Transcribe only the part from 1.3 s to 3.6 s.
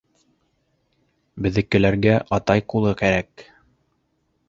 Беҙҙекеләргә атай ҡулы кәрәк.